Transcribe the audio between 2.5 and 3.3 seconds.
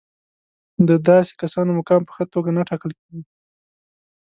نه ټاکل کېږي.